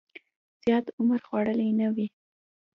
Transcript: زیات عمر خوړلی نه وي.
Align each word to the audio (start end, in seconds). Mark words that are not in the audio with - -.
زیات 0.63 0.85
عمر 0.99 1.19
خوړلی 1.27 1.69
نه 1.79 1.87
وي. 1.95 2.07